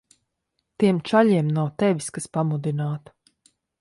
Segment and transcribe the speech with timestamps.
[0.83, 3.15] Tiem čaļiem nav tevis, kas pamudinātu.